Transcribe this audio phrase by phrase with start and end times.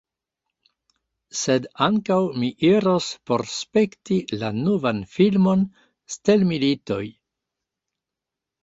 [1.41, 5.71] Sed ankaŭ mi iros por spekti la novan filmon,
[6.17, 7.03] stelmilitoj